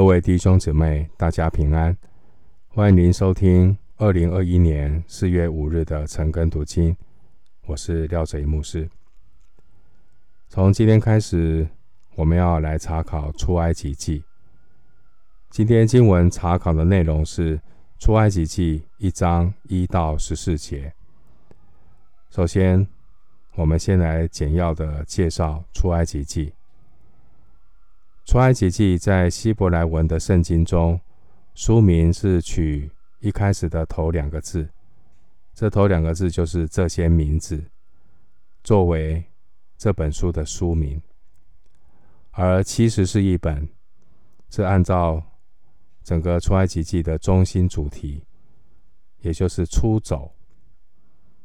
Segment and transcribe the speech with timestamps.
[0.00, 1.94] 各位弟兄姊妹，大家平安！
[2.68, 6.96] 欢迎您收听二零二一年四月五日的晨更读经。
[7.66, 8.88] 我是廖哲一牧师。
[10.48, 11.68] 从今天开始，
[12.14, 14.24] 我们要来查考出埃及记。
[15.50, 17.60] 今天经文查考的内容是
[17.98, 20.90] 出埃及记一章一到十四节。
[22.30, 22.88] 首先，
[23.54, 26.54] 我们先来简要的介绍出埃及记。
[28.30, 31.00] 出埃及记在希伯来文的圣经中，
[31.52, 34.70] 书名是取一开始的头两个字，
[35.52, 37.60] 这头两个字就是这些名字，
[38.62, 39.24] 作为
[39.76, 41.02] 这本书的书名。
[42.30, 43.68] 而其实是一本，
[44.48, 45.20] 是按照
[46.04, 48.22] 整个出埃及记的中心主题，
[49.22, 50.32] 也就是出走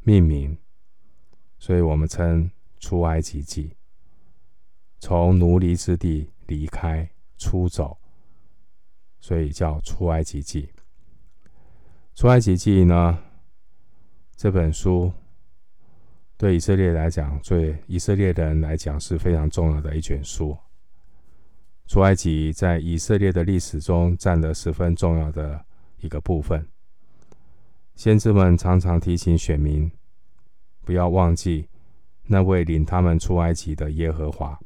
[0.01, 0.55] 命名，
[1.57, 3.75] 所以我们称出埃及记，
[4.99, 6.29] 从奴隶之地。
[6.47, 7.97] 离开、出走，
[9.19, 10.69] 所以叫出埃及记。
[12.13, 13.17] 出埃及记呢，
[14.35, 15.11] 这本书
[16.37, 20.57] 对以色列来讲，对以色列人来讲是非常重要的一卷书。
[21.87, 25.63] 出埃及在以色列的历史中占了十分重要的
[25.97, 26.67] 一个部分。
[27.95, 29.91] 先知们常常提醒选民，
[30.81, 31.69] 不要忘记
[32.23, 34.59] 那位领他们出埃及的耶和华。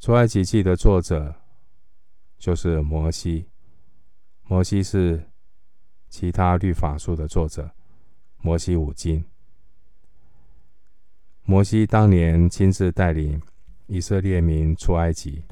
[0.00, 1.34] 出埃及记的作者
[2.38, 3.46] 就是摩西，
[4.44, 5.28] 摩西是
[6.08, 7.70] 其他律法书的作者，
[8.38, 9.22] 摩西五经。
[11.42, 13.42] 摩西当年亲自带领
[13.88, 15.44] 以色列民出埃及，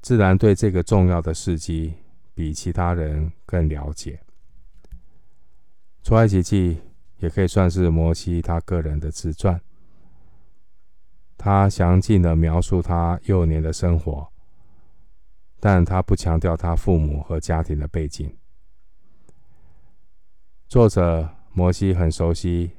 [0.00, 1.92] 自然对这个重要的事迹
[2.32, 4.18] 比其他人更了解。
[6.02, 6.80] 出埃及记
[7.18, 9.60] 也可以算是摩西他个人的自传。
[11.46, 14.26] 他详尽的描述他幼年的生活，
[15.60, 18.36] 但他不强调他父母和家庭的背景。
[20.66, 22.72] 作者摩西很熟悉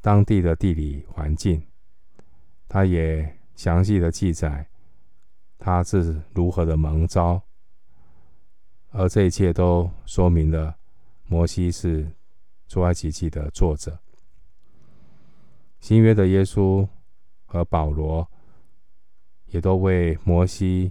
[0.00, 1.62] 当地的地理环境，
[2.66, 4.66] 他也详细的记载
[5.58, 7.42] 他是如何的蒙召，
[8.92, 10.74] 而这一切都说明了
[11.26, 12.10] 摩西是
[12.66, 13.98] 出埃及记的作者。
[15.80, 16.88] 新约的耶稣。
[17.54, 18.28] 和保罗
[19.46, 20.90] 也都为摩西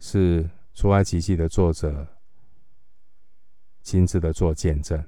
[0.00, 2.08] 是出埃及记的作者
[3.80, 5.04] 亲自的做见证。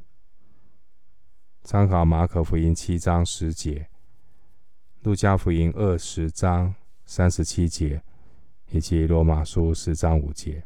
[1.65, 3.89] 参考马可福音七章十节、
[5.03, 6.73] 路加福音二十章
[7.05, 8.01] 三十七节
[8.71, 10.63] 以及罗马书十章五节。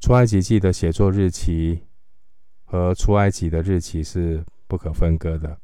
[0.00, 1.86] 出埃及记的写作日期
[2.66, 5.58] 和出埃及的日期是不可分割的。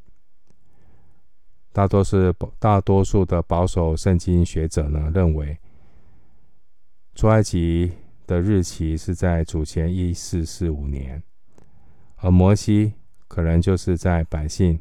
[1.72, 5.58] 大多是大多数的保守圣经学者呢，认为，
[7.14, 7.92] 出埃及
[8.26, 11.22] 的日期是在主前一四四五年，
[12.16, 12.92] 而摩西
[13.26, 14.80] 可能就是在百姓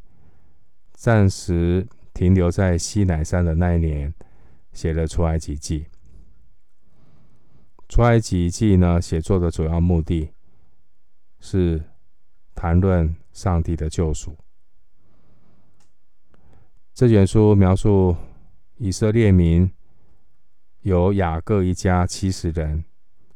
[0.94, 4.14] 暂时停留在西乃山的那一年
[4.74, 5.86] 写了出埃及记。
[7.88, 10.30] 出埃及记呢，写作的主要目的
[11.40, 11.82] 是
[12.54, 14.36] 谈论上帝的救赎。
[17.02, 18.16] 这卷书描述
[18.78, 19.72] 以色列民
[20.82, 22.86] 由雅各一家七十人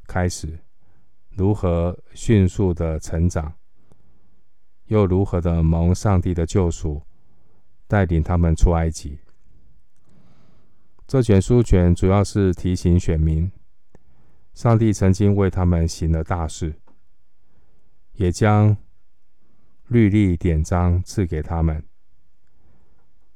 [0.05, 0.59] 开始，
[1.31, 3.51] 如何迅速的成长，
[4.85, 7.01] 又如何的蒙上帝的救赎，
[7.87, 9.17] 带领他们出埃及。
[11.07, 13.51] 这卷书卷主要是提醒选民，
[14.53, 16.75] 上帝曾经为他们行了大事，
[18.13, 18.77] 也将
[19.87, 21.83] 律例典章赐给他们。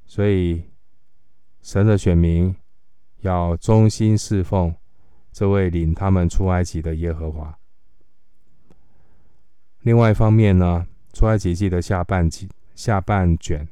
[0.09, 0.63] 所以，
[1.61, 2.55] 神的选民
[3.19, 4.73] 要忠心侍奉
[5.31, 7.59] 这位领他们出埃及的耶和华。
[9.81, 13.67] 另外一方面呢，出埃及记的下半集下半卷，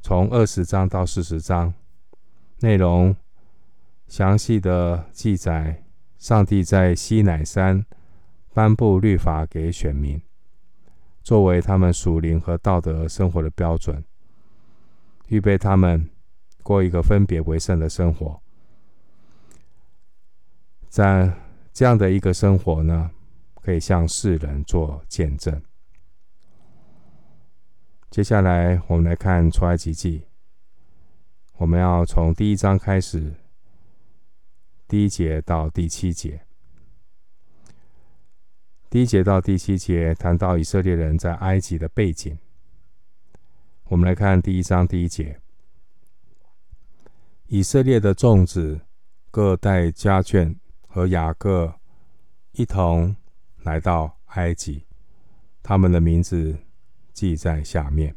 [0.00, 1.72] 从二十章到四十章，
[2.58, 3.14] 内容
[4.08, 5.84] 详细的记载
[6.18, 7.86] 上帝在西乃山
[8.52, 10.20] 颁布律法给选民，
[11.22, 14.04] 作为他们属灵和道德生活的标准。
[15.30, 16.10] 预备他们
[16.60, 18.40] 过一个分别为圣的生活，
[20.88, 21.32] 在
[21.72, 23.12] 这样的一个生活呢，
[23.54, 25.62] 可以向世人做见证。
[28.10, 30.24] 接下来，我们来看出埃及记，
[31.58, 33.32] 我们要从第一章开始，
[34.88, 36.42] 第一节到第七节。
[38.90, 42.36] 第一节到第七节谈到以色列人在埃及的背景。
[43.90, 45.40] 我们来看第一章第一节：
[47.48, 48.82] 以色列的众子
[49.32, 50.54] 各带家眷
[50.86, 51.74] 和雅各
[52.52, 53.16] 一同
[53.64, 54.86] 来到埃及，
[55.60, 56.56] 他们的名字
[57.12, 58.14] 记在下面。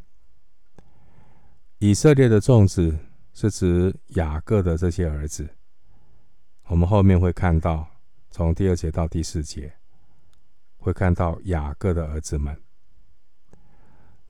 [1.79, 2.95] 以色列的众子
[3.33, 5.49] 是指雅各的这些儿子。
[6.67, 7.87] 我们后面会看到，
[8.29, 9.73] 从第二节到第四节，
[10.77, 12.61] 会看到雅各的儿子们，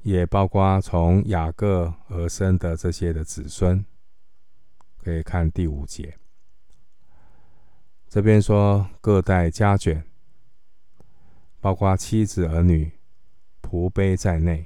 [0.04, 3.84] 也包括从雅各而生的这些的子孙。
[5.04, 6.18] 可以看第五节，
[8.08, 10.02] 这边说各带家眷，
[11.60, 12.90] 包括妻子儿女、
[13.62, 14.66] 仆婢在内。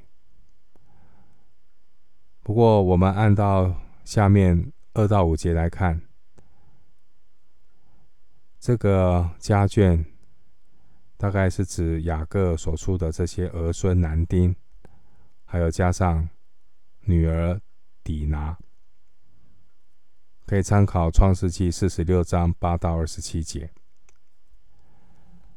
[2.44, 3.76] 不过，我们按照
[4.06, 6.00] 下面二到五节来看，
[8.60, 10.06] 这个家眷
[11.18, 14.56] 大概是指雅各所出的这些儿孙男丁，
[15.48, 16.30] 还有加上
[17.06, 17.60] 女儿
[18.04, 18.56] 底拿。
[20.46, 23.70] 可以参考《创世记》四十六章八到二十七节。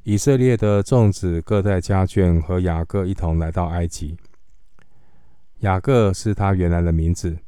[0.02, 4.16] 以色列的众子各带家眷和雅各一同来到埃及。
[5.58, 7.38] 雅各是他原来的名字，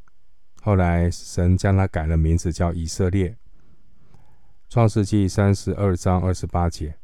[0.61, 3.31] 后来神将他改了名字，叫以色列。
[4.69, 6.97] 《创世记》三十二章二十八节。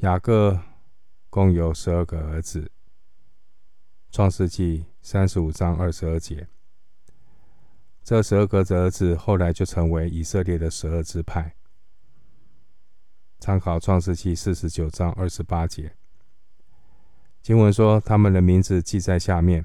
[0.00, 0.60] 雅各
[1.30, 2.60] 共有十二个儿子。
[4.14, 6.46] 《创世纪》三十五章二十二节。
[8.04, 11.56] 这十二个儿子后来就成为以色列的十二支派。
[13.40, 15.96] 参考创世记四十九章二十八节，
[17.42, 19.64] 经文说他们的名字记在下面。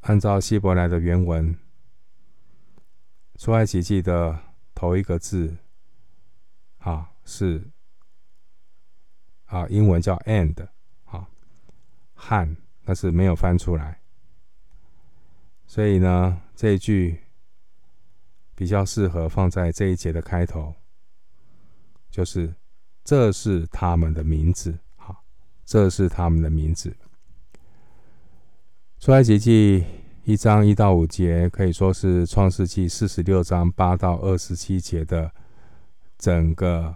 [0.00, 1.56] 按照希伯来的原文，
[3.36, 4.36] 出埃及记的
[4.74, 5.58] 头一个字，
[6.78, 7.70] 啊是
[9.44, 10.66] 啊英文叫 and，
[11.04, 11.28] 啊
[12.14, 14.00] 汉，但是没有翻出来。
[15.66, 17.18] 所以呢，这一句
[18.54, 20.74] 比较适合放在这一节的开头，
[22.10, 22.54] 就是
[23.02, 25.24] 这是他们的名字，好，
[25.64, 26.94] 这是他们的名字。
[29.00, 29.84] 出埃及记
[30.24, 35.30] 一章一到五节，可以说是创世纪四十六章八到二十七节的
[36.16, 36.94] 整个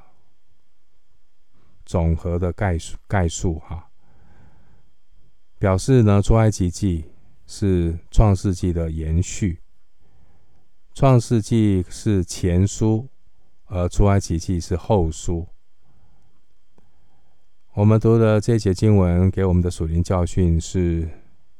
[1.84, 3.87] 总和的概述概述，哈，
[5.58, 7.04] 表示呢，出埃及记。
[7.50, 9.62] 是创世纪的延续。
[10.92, 13.08] 创世纪是前书，
[13.64, 15.48] 而出埃及记是后书。
[17.72, 21.08] 我们读的这节经文给我们的属灵教训是：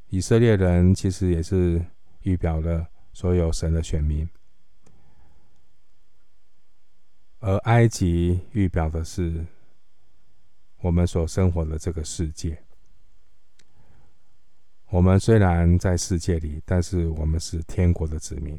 [0.08, 1.82] 以色列人其实也是
[2.20, 4.28] 预表了所有神的选民，
[7.38, 9.46] 而埃及预表的是
[10.82, 12.62] 我们所生活的这个世界。
[14.90, 18.58] 我们虽然在世界里，但是我们是天国的子民。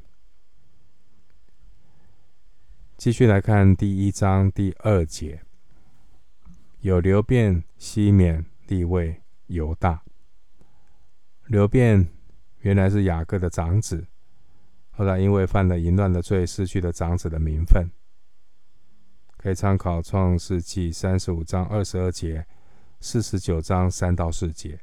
[2.98, 5.42] 继续来看第一章第二节，
[6.82, 10.04] 有流便、西缅、利未、犹大。
[11.48, 12.08] 流便
[12.60, 14.06] 原来是雅各的长子，
[14.92, 17.90] 后来因为犯了淫乱的罪，失去了长子的名分。
[19.36, 22.46] 可以参考创世记三十五章二十二节、
[23.00, 24.80] 四十九章三到四节。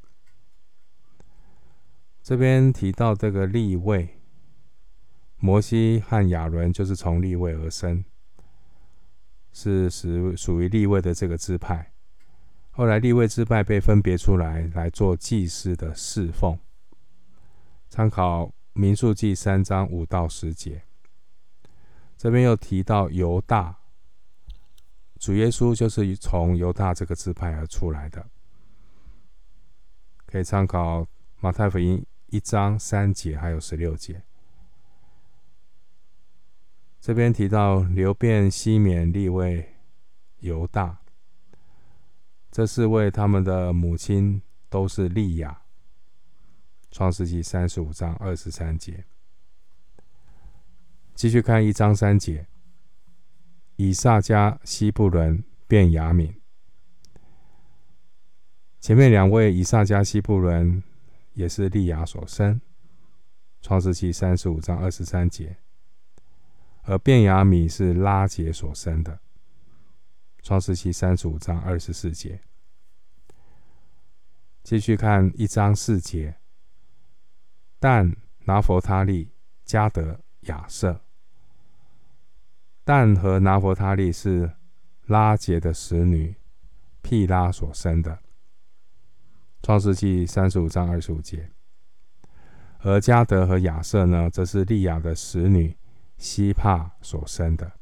[2.27, 4.19] 这边提到这个立位，
[5.37, 8.05] 摩西和亚伦就是从立位而生，
[9.53, 11.93] 是属属于利未的这个支派。
[12.73, 16.59] 后来立位支派被分别出来来做祭祀的侍奉。
[17.89, 20.83] 参考民数记三章五到十节。
[22.17, 23.79] 这边又提到犹大，
[25.21, 28.27] 主耶稣就是从犹大这个支派而出来的，
[30.27, 31.07] 可以参考
[31.39, 32.05] 马太福音。
[32.37, 34.23] 一章三节还有十六节，
[37.01, 39.75] 这边提到流便、西缅、利未、
[40.41, 41.01] 犹大，
[42.51, 45.63] 这四位他们的母亲都是利亚。
[46.91, 49.07] 创世纪三十五章二十三节，
[51.15, 52.47] 继续看一章三节，
[53.77, 56.39] 以萨加、西布伦、变雅敏。
[58.79, 60.83] 前面两位以萨加、西布伦。
[61.37, 62.55] 也是利亚所生，
[63.61, 65.59] 《创世记》三十五章二十三节，
[66.85, 69.13] 而便雅米是拉杰所生的，
[70.43, 72.41] 《创世记》三十五章二十四节。
[74.63, 76.37] 继续看一章四节，
[77.79, 78.17] 但、
[78.47, 79.31] 拿弗他利、
[79.63, 81.03] 加德、亚瑟，
[82.83, 84.51] 但和拿弗他利是
[85.05, 86.35] 拉杰的使女
[87.03, 88.23] 辟拉所生的。
[89.67, 91.51] 创世记三十五章二十五节，
[92.83, 95.77] 而加得和亚瑟呢，则是利亚的使女
[96.19, 97.73] 西帕所生的。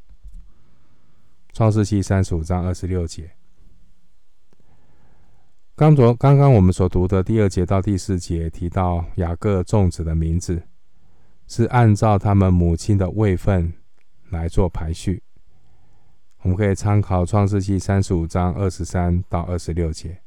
[1.52, 3.32] 创世记三十五章二十六节。
[5.76, 10.62] 刚昨刚刚我们所读的第二节到第四节提到雅各众子的名字，
[11.46, 13.74] 是按照他们母亲的位分
[14.30, 15.22] 来做排序。
[16.38, 20.23] 我们可以参考创世记三十五章二十三到二十六节。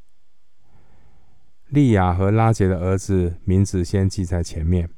[1.69, 4.89] 利亚和拉杰的儿子名字先记在前面，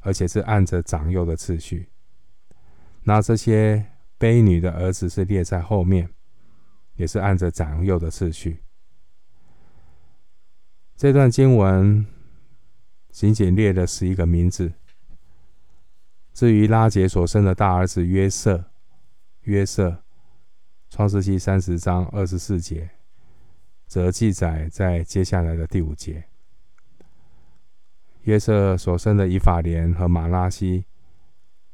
[0.00, 1.88] 而且是按着长幼的次序。
[3.04, 3.86] 那这些
[4.18, 6.10] 婢女的儿子是列在后面，
[6.96, 8.62] 也是按着长幼的次序。
[10.94, 12.06] 这段经文
[13.10, 14.72] 仅仅列了十一个名字。
[16.34, 18.66] 至于拉杰所生的大儿子约瑟，
[19.42, 20.04] 约瑟，
[20.90, 22.90] 创世记三十章二十四节，
[23.90, 26.22] 则记载在接下来的第五节。
[28.20, 30.84] 约瑟所生的以法莲和玛拉西，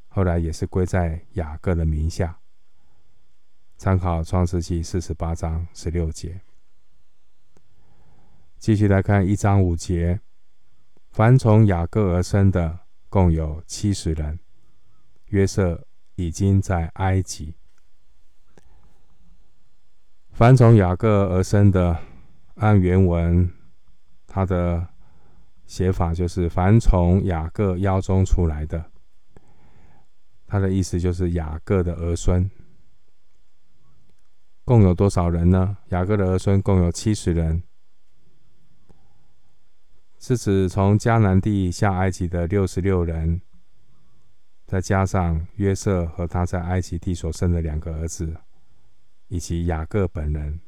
[0.08, 2.38] 后来也是归在雅各的名下。
[3.76, 6.40] 参考创世记四十八章十六节。
[8.58, 10.18] 继续来看一章五节，
[11.10, 12.78] 凡从雅各而生的
[13.10, 14.38] 共有七十人。
[15.26, 17.56] 约瑟已经在埃及。
[20.36, 21.98] 凡从雅各而生的，
[22.56, 23.50] 按原文，
[24.26, 24.86] 他的
[25.64, 28.84] 写法就是凡从雅各腰中出来的。
[30.46, 32.50] 他的意思就是雅各的儿孙。
[34.66, 35.78] 共有多少人呢？
[35.88, 37.62] 雅各的儿孙共有七十人。
[40.18, 43.40] 是指从迦南地下埃及的六十六人，
[44.66, 48.36] 再加上约瑟和他在埃及地所生的两个儿子，
[49.28, 50.60] 以及雅各本人，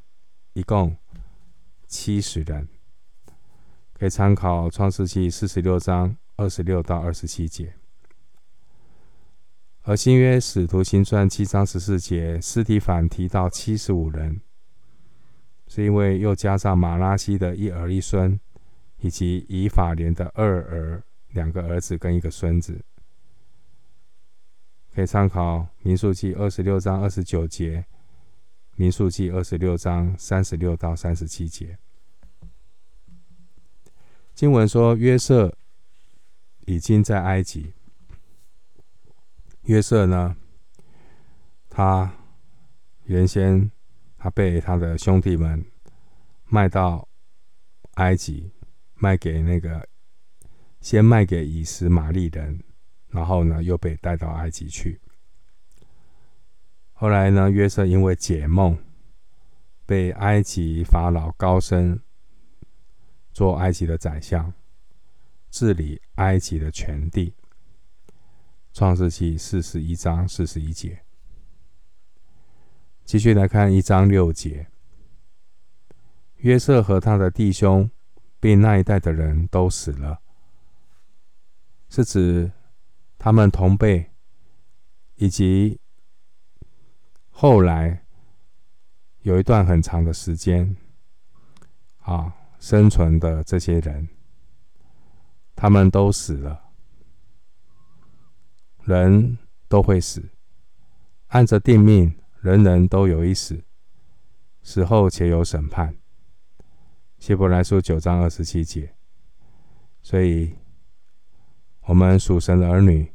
[0.52, 0.96] 一共
[1.86, 2.68] 七十人。
[3.92, 7.74] 可以参考创世记四十六章二十六到二十七节。
[9.82, 14.40] 而新约使徒行传七章十四节，斯提反提到七十五人，
[15.66, 18.38] 是因为又加上马拉西的一儿一孙。
[19.00, 22.80] 以及以法莲的二儿，两个儿子跟一个孙子，
[24.92, 27.86] 可以参考民数记二十六章二十九节，
[28.78, 31.76] 民数记二十六章三十六到三十七节。
[34.36, 35.52] 经文说约瑟
[36.66, 37.74] 已经在埃及。
[39.62, 40.36] 约瑟呢，
[41.68, 42.14] 他
[43.06, 43.68] 原先
[44.16, 45.66] 他被他的兄弟们
[46.46, 47.08] 卖到
[47.94, 48.52] 埃及。
[49.00, 49.88] 卖给那个，
[50.80, 52.60] 先卖给以实玛利人，
[53.10, 55.00] 然后呢，又被带到埃及去。
[57.00, 58.76] 后来呢，约瑟因为解梦，
[59.86, 62.00] 被埃及法老高升，
[63.32, 64.52] 做埃及的宰相，
[65.48, 67.34] 治理埃及的全地。
[68.72, 71.04] 创世记四十一章四十一节。
[73.04, 74.66] 继续来看一章六节，
[76.38, 77.88] 约瑟和他的弟兄。
[78.40, 80.20] 被那一代的人都死了，
[81.88, 82.50] 是指
[83.18, 84.10] 他们同辈
[85.16, 85.80] 以及
[87.40, 88.04] 后来
[89.20, 90.74] 有一段很长的时间
[91.98, 94.08] 啊生存的这些人，
[95.54, 96.64] 他们都死了。
[98.82, 100.30] 人都会死，
[101.28, 103.62] 按着定命，人人都有一死，
[104.64, 105.96] 死后且有审判。
[107.20, 108.96] 希伯来书九章二十七节，
[110.02, 110.56] 所以，
[111.82, 113.12] 我们属神的儿女，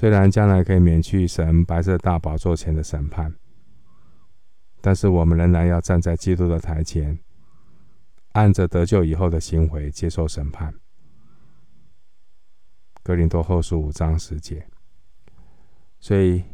[0.00, 3.34] 虽然将来可以免去神白色大宝座前的审判，
[4.80, 7.18] 但是我们仍然要站在基督的台前，
[8.32, 10.74] 按着得救以后的行为接受审判。
[13.02, 14.66] 哥林多后书五章十节，
[15.98, 16.44] 所以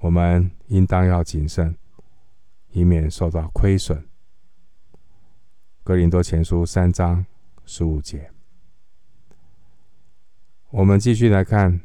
[0.00, 1.76] 我们应当要谨慎，
[2.72, 4.04] 以免受到亏损。
[5.84, 7.24] 哥林多前书三章
[7.64, 8.32] 十五节，
[10.70, 11.80] 我们继续来看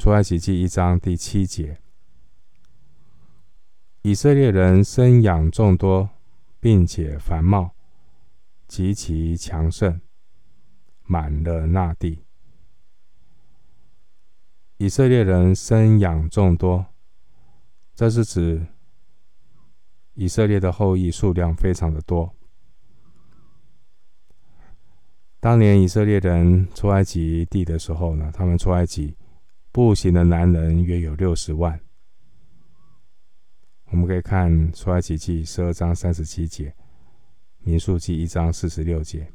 [0.00, 1.78] 出埃及记一章第七节：
[4.00, 6.08] 以色列人生养众多，
[6.58, 7.72] 并且繁茂，
[8.66, 10.00] 极其强盛，
[11.04, 12.24] 满了那地。
[14.78, 16.86] 以色列人生养众多，
[17.94, 18.68] 这是指。
[20.14, 22.34] 以色列的后裔数量非常的多。
[25.38, 29.14] 当年以色列人出埃及地的时候呢，他们出埃及
[29.72, 31.80] 步行的男人约有六十万。
[33.86, 36.74] 我们可以看出埃及记十二章三十七节，
[37.58, 39.32] 民数记一章四十六节。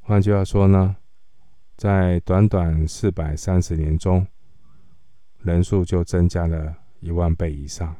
[0.00, 0.96] 换句话说呢，
[1.76, 4.26] 在短短四百三十年中，
[5.38, 7.96] 人数就增加了一万倍以上。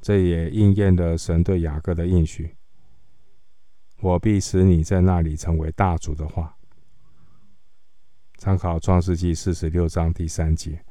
[0.00, 2.56] 这也应验了神对雅各的应许
[4.00, 6.56] ：“我必使你在那里成为大族的话。”
[8.44, 10.84] 参考创世纪四十六章第三节，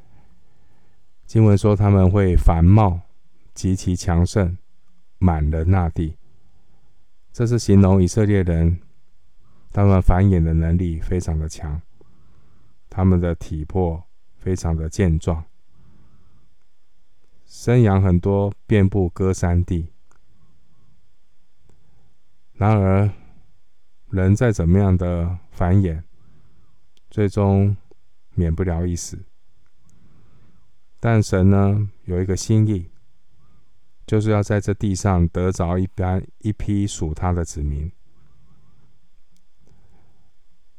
[1.28, 3.02] 经文说他们会繁茂，
[3.54, 4.58] 极其强盛，
[5.20, 6.18] 满了那地。
[7.32, 8.80] 这是形容以色列人，
[9.72, 11.80] 他们繁衍的能力非常的强，
[12.90, 14.04] 他们的体魄
[14.36, 15.46] 非常的健壮。
[17.46, 19.90] 生养很多，遍布歌山地。
[22.54, 23.12] 然而，
[24.10, 26.02] 人再怎么样的繁衍，
[27.14, 27.78] 最终
[28.34, 29.20] 免不了一死。
[31.00, 32.90] 但神呢，有一个心意，
[34.08, 37.92] 就是要在这地上得着一般一批属他的子民，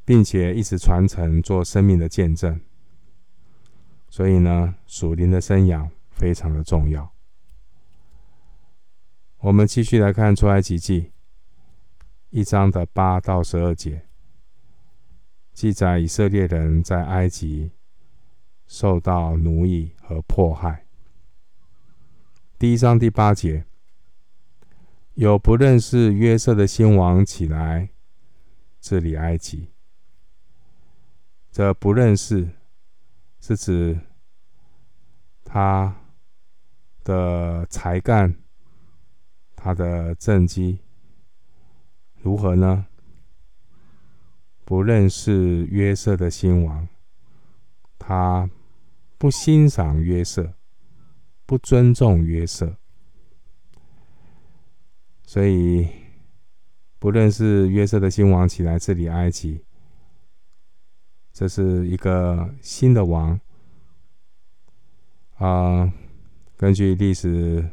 [0.03, 2.59] 并且一直传承做生命的见证。
[4.09, 5.89] 所以呢，属灵的生养。
[6.15, 7.11] 非常的重要。
[9.39, 11.11] 我们继续来看出埃及记
[12.29, 14.07] 一章的八到十二节，
[15.55, 17.71] 记载以色列人在埃及
[18.67, 20.85] 受到奴役和迫害。
[22.59, 23.65] 第一章第八节，
[25.15, 27.89] 有不认识约瑟的新王起来
[28.79, 29.69] 治理埃及。
[31.51, 32.51] 这不认识
[33.39, 33.99] 是指
[35.43, 35.95] 他。
[37.05, 38.35] 的才干，
[39.55, 40.79] 他的政绩
[42.15, 42.87] 如何呢？
[44.65, 46.87] 不认识约瑟的新王，
[47.97, 48.49] 他
[49.17, 50.55] 不欣赏约瑟，
[51.45, 52.75] 不尊重约瑟，
[55.23, 55.87] 所以
[56.99, 59.63] 不认识约瑟的新王起来治理埃及，
[61.31, 63.39] 这是一个新的王。
[65.37, 65.93] 啊。
[66.57, 67.69] 根据历史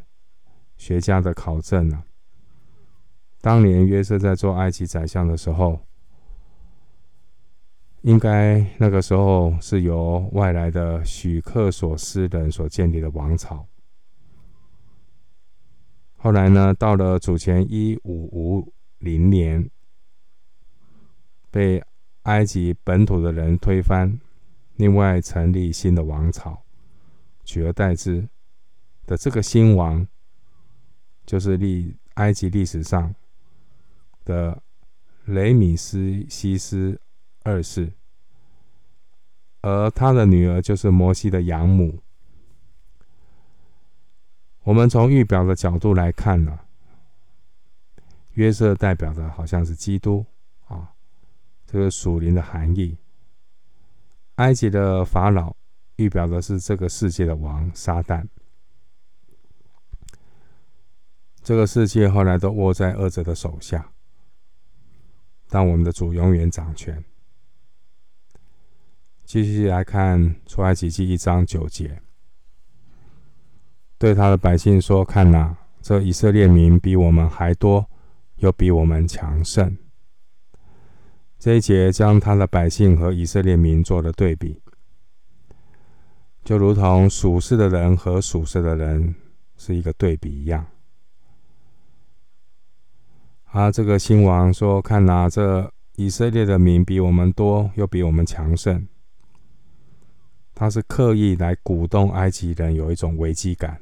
[0.77, 2.03] 学家的考证呢，
[3.41, 5.81] 当年约瑟在做埃及宰相的时候，
[8.03, 13.67] 应该那个时候是由外来的许克索斯人所建立的王朝。
[16.17, 19.69] 后来呢，到了主前一五五零年，
[21.51, 21.83] 被
[22.23, 24.21] 埃及本土的人推翻，
[24.77, 26.63] 另外成立新的王朝，
[27.45, 28.29] 取而代之。
[29.05, 30.07] 的这个新王，
[31.27, 33.13] 就是历埃及历史上
[34.25, 34.63] 的
[35.25, 37.01] 雷米斯西斯
[37.45, 37.93] 二世，
[39.61, 41.99] 而他的女儿就是摩西的养母。
[44.65, 46.61] 我们从预表的角度来看呢，
[48.35, 50.25] 约瑟代表的好像是基督
[50.69, 50.93] 啊，
[51.67, 52.97] 这个属灵的含义。
[54.37, 55.55] 埃及的法老
[55.97, 58.27] 预表的是这个世界的王撒旦。
[61.43, 63.93] 这个世界后来都握在恶者的手下，
[65.49, 67.05] 但我们的主永远掌权。
[69.25, 72.03] 继续来看出埃及记一章九节，
[73.97, 77.89] 对他的百姓说：“看呐，这以色列民比我们还多，
[78.37, 79.79] 又比我们强盛。”
[81.39, 84.61] 这一节将他的百姓和以色列民做了对比，
[86.45, 89.15] 就如同属世的人和属世的人
[89.57, 90.67] 是一个对比一样。
[93.47, 98.87] 啊，这个新王说：“看呐，这以色列的民比我们多，又比我们强盛。”
[100.55, 103.81] 他是刻意来鼓动埃及人有一种危机感，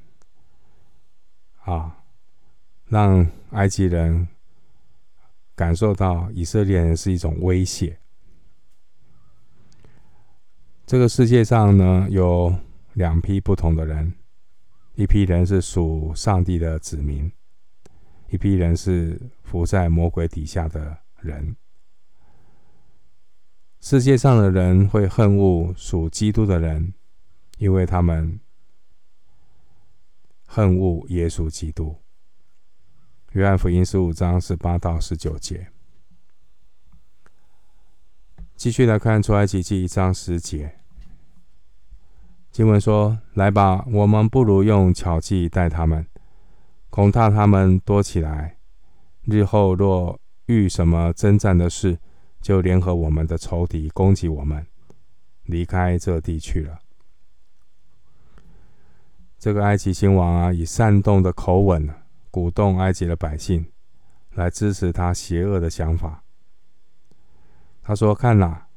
[1.64, 1.98] 啊，
[2.86, 4.26] 让埃及人
[5.54, 7.98] 感受到以色列人是一种威胁。
[10.86, 12.54] 这个世界上呢，有
[12.94, 14.12] 两批不同的人，
[14.94, 17.30] 一批人是属上帝的子民。
[18.28, 21.56] 一批人是伏在魔鬼底下的人。
[23.80, 26.92] 世界上的人会恨恶属基督的人，
[27.56, 28.38] 因为他们
[30.44, 31.96] 恨恶耶稣基督。
[33.32, 35.68] 约翰福音十五章十八到十九节。
[38.54, 40.78] 继续来看出埃及记一章十节，
[42.52, 46.06] 经文说：“来吧，我们不如用巧计待他们。”
[46.90, 48.58] 恐怕他们多起来，
[49.22, 51.98] 日后若遇什么征战的事，
[52.40, 54.66] 就联合我们的仇敌攻击我们，
[55.44, 56.78] 离开这地去了。
[59.38, 61.88] 这个埃及新王啊，以煽动的口吻
[62.30, 63.64] 鼓动埃及的百姓
[64.34, 66.22] 来支持他邪恶的想法。
[67.82, 68.68] 他说：“看哪，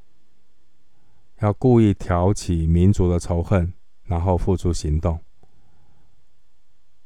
[1.39, 3.73] 要故意挑起民族的仇恨，
[4.05, 5.19] 然后付诸行动。”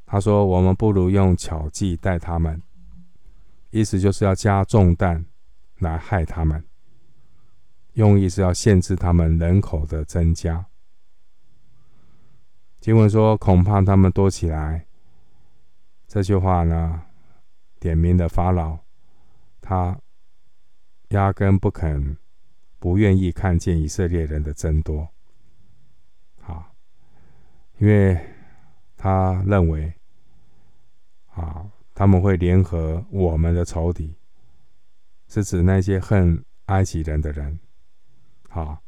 [0.06, 2.62] 他说：“我们不如用巧计待他们，
[3.72, 5.26] 意思就是要加重担
[5.80, 6.63] 来害他们，
[7.94, 10.66] 用意是要限制他们人口的增加。”
[12.80, 14.86] 经文说：“恐怕他们多起来。”
[16.08, 17.02] 这句话呢，
[17.80, 18.78] 点名的法老，
[19.60, 20.00] 他
[21.10, 22.18] 压根不肯、
[22.80, 25.10] 不愿意看见以色列人的增多。
[26.46, 26.72] 啊，
[27.80, 28.18] 因为
[28.96, 29.94] 他认为，
[31.34, 34.16] 啊，他们会联合我们的仇敌，
[35.28, 37.60] 是指那些恨埃及人的人。
[38.50, 38.82] 好，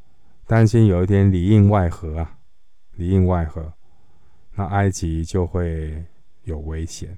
[0.45, 2.39] 担心有一天里应外合啊，
[2.93, 3.73] 里应外合。
[4.56, 6.06] 那埃及就会
[6.43, 7.17] 有危险，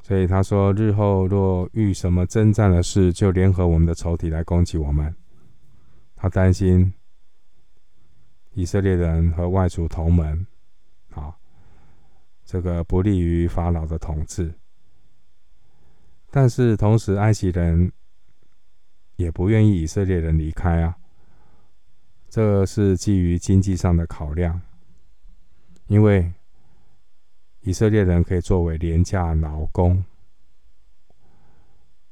[0.00, 5.14] 所以他说：“日后若遇什么征战的事，就联合我们的仇敌来攻击我们。”
[6.16, 6.94] 他担心
[8.52, 10.46] 以色列人和外族同盟，
[11.10, 11.36] 啊，
[12.46, 14.54] 这个不利于法老的统治。
[16.36, 17.92] 但是同时，埃及人
[19.14, 20.96] 也不愿意以色列人离开啊，
[22.28, 24.60] 这是基于经济上的考量。
[25.86, 26.32] 因为
[27.60, 30.04] 以色列人可以作为廉价劳工，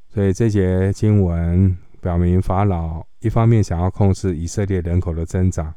[0.06, 5.74] 所以这节经文表明，法老一方面想要控制以色列人口的增长，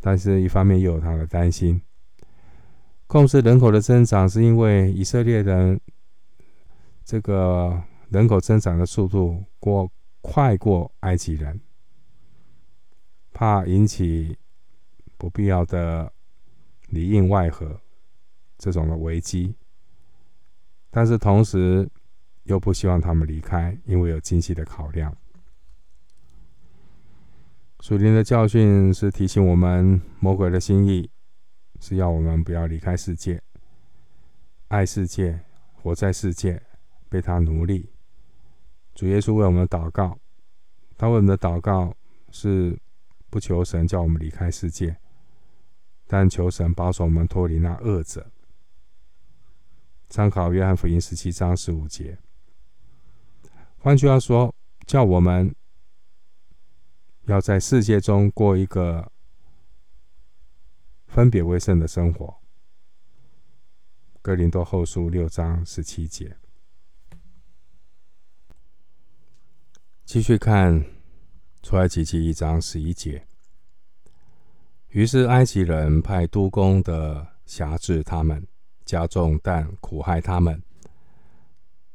[0.00, 1.82] 但是一方面又有他的担心。
[3.08, 5.80] 控制人口的增长，是因为以色列人
[7.06, 9.90] 这个人口增长的速度过
[10.20, 11.58] 快过埃及人，
[13.32, 14.36] 怕引起
[15.16, 16.12] 不必要的。
[16.90, 17.80] 里应外合
[18.56, 19.56] 这种的危机，
[20.88, 21.90] 但是同时
[22.44, 25.12] 又不希望他们离开，因为有经济的考量。
[27.80, 31.10] 属灵的教训是提醒我们，魔鬼的心意
[31.80, 33.42] 是要我们不要离开世界，
[34.68, 35.40] 爱世界，
[35.74, 36.62] 活在世界，
[37.16, 37.90] 为他奴隶。
[38.94, 40.18] 主耶稣为我们祷告，
[40.96, 41.94] 他为我们的祷告
[42.30, 42.78] 是
[43.30, 44.96] 不求神叫我们离开世界。
[46.06, 48.30] 但求神保守我们脱离那恶者。
[50.08, 52.16] 参考约翰福音十七章十五节。
[53.78, 54.54] 换句话说，
[54.86, 55.52] 叫我们
[57.24, 59.10] 要在世界中过一个
[61.08, 62.36] 分别为圣的生活。
[64.22, 66.36] 哥林多后书六章十七节。
[70.06, 70.84] 继续看
[71.64, 73.26] 出埃及记一章十一节。
[74.90, 78.46] 于是埃及人派督工的辖制他们，
[78.84, 80.62] 加重担苦害他们。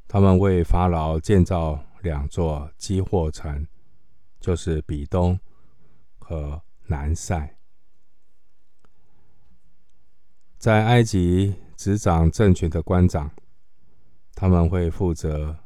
[0.09, 3.65] 他们为法老建造两座积货城，
[4.41, 5.39] 就是比东
[6.19, 7.55] 和南塞。
[10.57, 13.31] 在埃及执掌政权的官长，
[14.35, 15.57] 他们会负责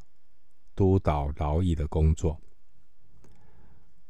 [0.76, 2.40] 督导劳役的工作。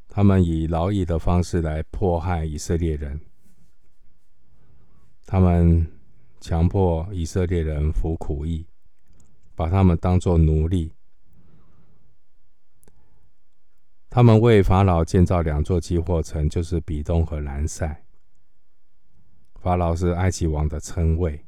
[0.08, 3.20] 他们以劳役的方式来迫害以色列人，
[5.26, 5.86] 他们
[6.40, 8.66] 强迫以色列人服苦役，
[9.56, 10.94] 把他们当作奴隶。
[14.10, 18.06] 他们为法老建造两座积货城，就是比东和南塞。
[19.56, 21.46] 法老是埃及王的称谓。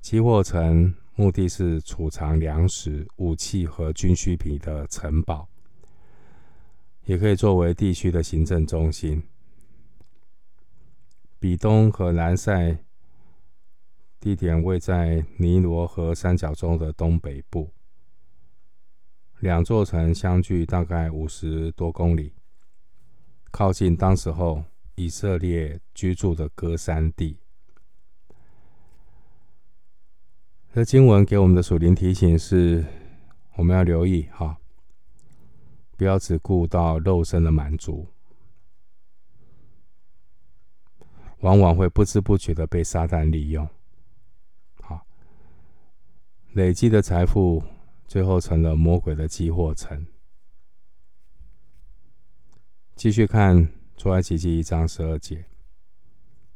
[0.00, 5.48] 积货城目的是储藏粮食、武器和军需品的城堡。
[7.04, 9.20] 也可以作为地区的行政中心。
[11.40, 12.78] 比东和南塞
[14.20, 17.68] 地点位在尼罗河三角洲的东北部，
[19.40, 22.32] 两座城相距大概五十多公里，
[23.50, 24.62] 靠近当时候
[24.94, 27.41] 以色列居住的歌山地。
[30.74, 32.82] 这经文给我们的属灵提醒是，
[33.56, 34.56] 我们要留意哈。
[35.98, 38.06] 不要只顾到肉身的满足，
[41.40, 43.68] 往往会不知不觉的被撒旦利用。
[44.80, 45.06] 好，
[46.52, 47.62] 累积的财富
[48.06, 50.06] 最后成了魔鬼的积货城。
[52.96, 55.44] 继续看出埃及记一章十二节，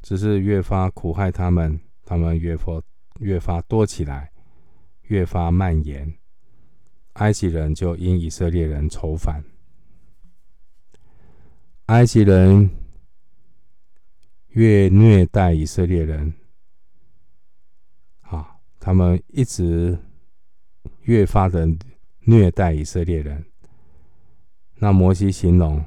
[0.00, 2.80] 只是越发苦害他们，他们越发
[3.18, 4.30] 越发多起来，
[5.02, 6.14] 越发蔓延。
[7.14, 9.42] 埃及人就因以色列人仇反，
[11.86, 12.70] 埃及人
[14.48, 16.34] 越虐待以色列人，
[18.20, 19.98] 啊，他们一直
[21.02, 21.66] 越发的
[22.20, 23.46] 虐待以色列人。
[24.74, 25.82] 那摩西形容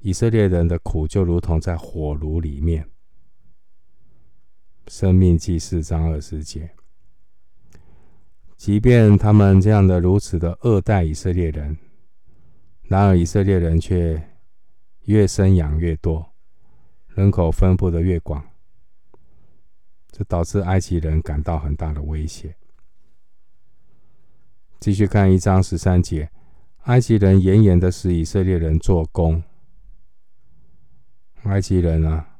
[0.00, 2.88] 以色列人的苦，就如同在火炉里面。
[4.88, 6.70] 生命记四章二十节，
[8.54, 11.76] 即便他们这样的如此的恶待以色列人，
[12.82, 14.22] 然而以色列人却
[15.04, 16.32] 越生养越多，
[17.08, 18.44] 人口分布的越广，
[20.10, 22.54] 这导致埃及人感到很大的威胁。
[24.78, 26.30] 继续看一章十三节，
[26.82, 29.42] 埃及人严严的使以色列人做工。
[31.44, 32.33] 埃及人啊。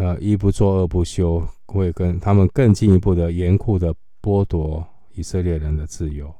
[0.00, 6.34] 呃，一不做二不休，会跟他们更进一步的严酷的剥夺以色列人的自由，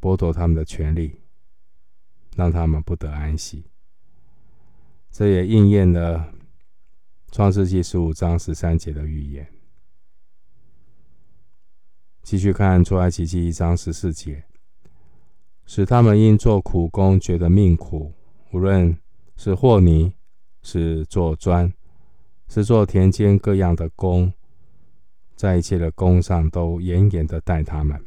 [0.00, 1.20] 剥夺他们的权利，
[2.34, 3.66] 让他们不得安息。
[5.12, 6.34] 这也应验了
[7.30, 9.46] 创世纪十五章十三节的预言。
[12.24, 14.42] 继续看出埃及记一章十四节，
[15.66, 18.12] 使他们因做苦工觉得命苦，
[18.50, 18.98] 无论
[19.36, 20.12] 是和泥，
[20.64, 21.72] 是做砖。
[22.48, 24.32] 是做田间各样的工，
[25.34, 28.04] 在一切的工上都严严的待他们。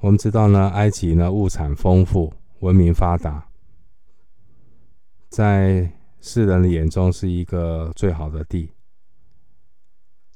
[0.00, 3.48] 我们知道呢，埃及呢物产丰富，文明发达，
[5.28, 8.70] 在世人的眼中是一个最好的地。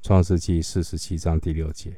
[0.00, 1.92] 创世纪四十七章第六节。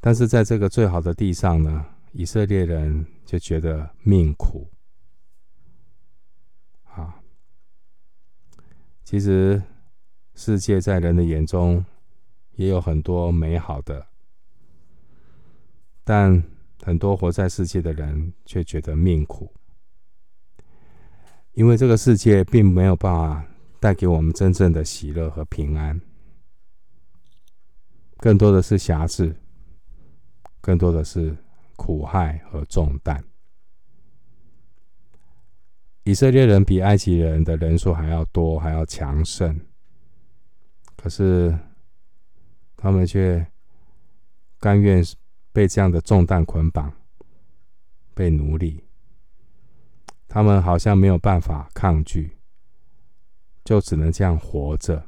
[0.00, 4.66] 但是在这个最好的地上呢，以色列人就觉得命苦。
[9.04, 9.62] 其实，
[10.34, 11.84] 世界在人的眼中
[12.56, 14.06] 也有很多美好的，
[16.02, 16.42] 但
[16.82, 19.52] 很多活在世界的人却觉得命苦，
[21.52, 23.46] 因为这个世界并没有办法
[23.78, 26.00] 带给我们真正的喜乐和平安，
[28.16, 29.36] 更多的是瑕疵，
[30.62, 31.36] 更多的是
[31.76, 33.22] 苦害和重担。
[36.04, 39.58] 以色列人比埃及人的人数还要多，还要强盛，
[40.96, 41.58] 可是
[42.76, 43.46] 他们却
[44.60, 45.02] 甘愿
[45.50, 46.92] 被这样的重担捆绑，
[48.14, 48.84] 被奴隶。
[50.28, 52.36] 他们好像没有办法抗拒，
[53.64, 55.06] 就只能这样活着。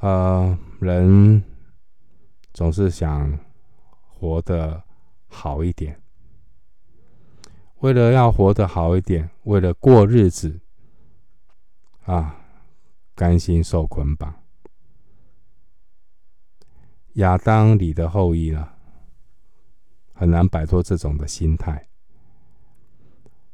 [0.00, 1.42] 呃，人
[2.52, 3.36] 总是想
[4.06, 4.80] 活得
[5.26, 6.00] 好一点。
[7.84, 10.58] 为了要活得好一点，为了过日子，
[12.04, 12.34] 啊，
[13.14, 14.34] 甘心受捆绑。
[17.16, 18.66] 亚当里的后裔呢，
[20.14, 21.86] 很难摆脱这种的心态。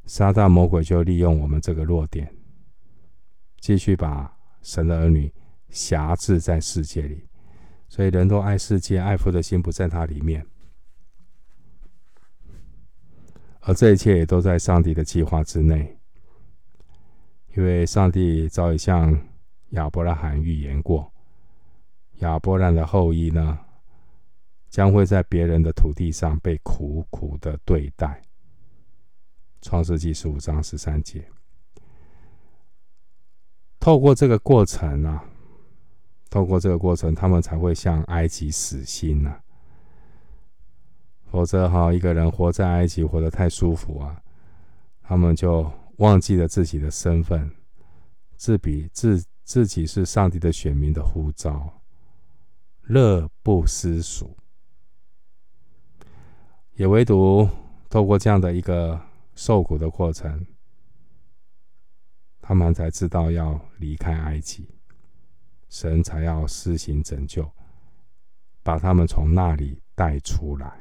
[0.05, 2.33] 撒旦魔鬼就利用我们这个弱点，
[3.59, 5.29] 继续把神的儿女
[5.67, 7.27] 辖制在世界里，
[7.89, 10.47] 所以人都爱世界，爱父的心不在他里面。
[13.61, 15.97] 而这一切也都在上帝的计划之内，
[17.55, 19.19] 因为上帝早已向
[19.69, 21.11] 亚伯拉罕预言过，
[22.17, 23.59] 亚伯兰的后裔呢，
[24.69, 28.21] 将会在别人的土地上被苦苦的对待。
[29.61, 31.23] 创世纪十五章十三节，
[33.79, 35.23] 透过这个过程啊，
[36.31, 39.40] 透过这个过程，他们才会向埃及死心呢、啊。
[41.31, 44.21] 否则，哈，一个人活在埃及活得太舒服啊，
[45.01, 47.49] 他们就忘记了自己的身份，
[48.35, 51.81] 自比自自己是上帝的选民的呼召，
[52.81, 54.35] 乐不思蜀。
[56.73, 57.47] 也唯独
[57.89, 58.99] 透过这样的一个
[59.33, 60.45] 受苦的过程，
[62.41, 64.67] 他们才知道要离开埃及，
[65.69, 67.49] 神才要施行拯救，
[68.63, 70.80] 把他们从那里带出来。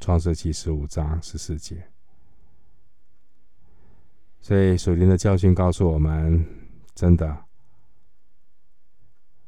[0.00, 1.86] 创世记十五章十四节，
[4.40, 6.44] 所以属灵的教训告诉我们：
[6.94, 7.44] 真的，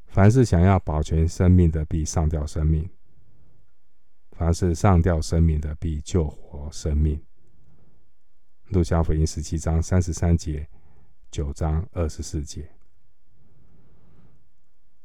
[0.07, 2.85] 凡是想要保全生命的，必上吊生命；
[4.33, 7.19] 凡是上吊生命的，必救活生命。
[8.69, 10.69] 路加福音十七章三十三节，
[11.31, 12.69] 九章二十四节。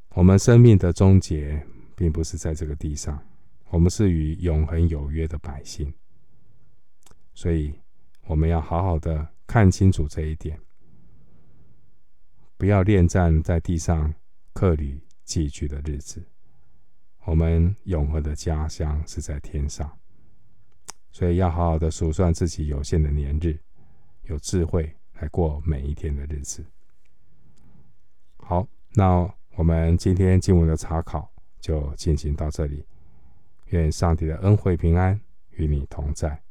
[0.09, 3.17] 我们生命的终结，并不是在这个地上。
[3.69, 5.93] 我们是与永恒有约的百姓，
[7.33, 7.73] 所以
[8.25, 10.59] 我们要好好的看清楚这一点，
[12.55, 14.13] 不要恋战在地上
[14.53, 16.25] 客旅寄居的日子。
[17.25, 19.99] 我们永恒的家乡是在天上，
[21.11, 23.59] 所以要好好的数算自己有限的年日，
[24.23, 26.65] 有智慧来过每一天的日子。
[28.37, 32.85] 好，那我们今天经文的查考就进行到这里。
[33.69, 35.19] 愿上帝的恩惠平安
[35.51, 36.46] 与你同在。